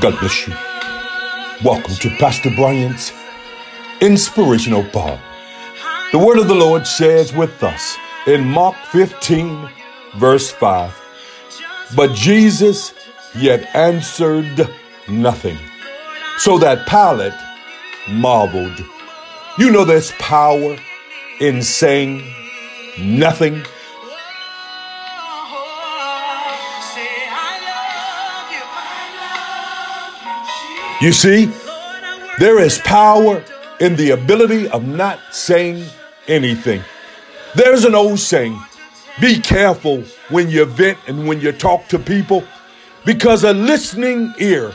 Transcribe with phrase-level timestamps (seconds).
[0.00, 0.52] God bless you.
[1.64, 3.12] Welcome to Pastor Bryant's
[4.00, 5.20] Inspirational Pod.
[6.10, 7.96] The word of the Lord shares with us
[8.26, 9.70] in Mark 15,
[10.16, 11.00] verse 5.
[11.94, 12.92] But Jesus
[13.36, 14.68] yet answered
[15.08, 15.58] nothing,
[16.38, 17.32] so that Pilate
[18.08, 18.84] marveled.
[19.58, 20.76] You know there's power
[21.40, 22.20] in saying
[22.98, 23.62] nothing.
[31.04, 31.52] You see,
[32.38, 33.44] there is power
[33.78, 35.84] in the ability of not saying
[36.28, 36.82] anything.
[37.54, 38.58] There's an old saying
[39.20, 42.42] be careful when you vent and when you talk to people
[43.04, 44.74] because a listening ear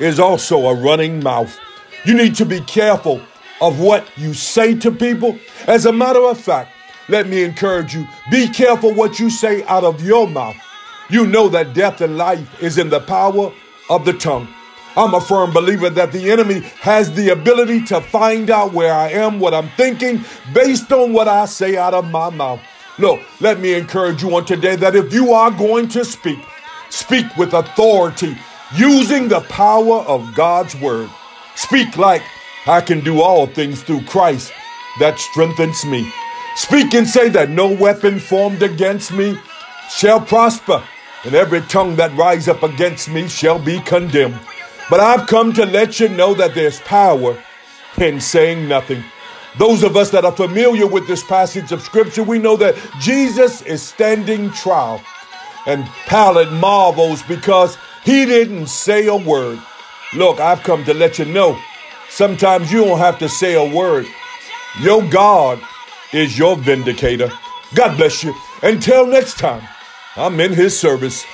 [0.00, 1.60] is also a running mouth.
[2.06, 3.20] You need to be careful
[3.60, 5.38] of what you say to people.
[5.66, 6.72] As a matter of fact,
[7.10, 10.56] let me encourage you be careful what you say out of your mouth.
[11.10, 13.52] You know that death and life is in the power
[13.90, 14.48] of the tongue.
[14.96, 19.10] I'm a firm believer that the enemy has the ability to find out where I
[19.10, 22.60] am, what I'm thinking, based on what I say out of my mouth.
[22.98, 26.38] Look, let me encourage you on today that if you are going to speak,
[26.88, 28.38] speak with authority,
[28.74, 31.10] using the power of God's word.
[31.56, 32.22] Speak like
[32.66, 34.50] I can do all things through Christ
[34.98, 36.10] that strengthens me.
[36.56, 39.38] Speak and say that no weapon formed against me
[39.90, 40.82] shall prosper,
[41.24, 44.40] and every tongue that rise up against me shall be condemned.
[44.88, 47.42] But I've come to let you know that there's power
[47.98, 49.02] in saying nothing.
[49.58, 53.62] Those of us that are familiar with this passage of scripture, we know that Jesus
[53.62, 55.02] is standing trial.
[55.66, 59.58] And Pilate marvels because he didn't say a word.
[60.14, 61.58] Look, I've come to let you know
[62.08, 64.06] sometimes you don't have to say a word.
[64.80, 65.60] Your God
[66.12, 67.30] is your vindicator.
[67.74, 68.34] God bless you.
[68.62, 69.66] Until next time,
[70.16, 71.24] I'm in his service.